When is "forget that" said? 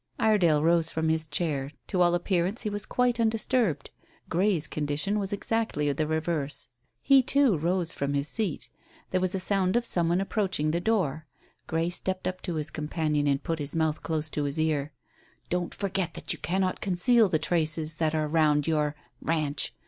15.75-16.33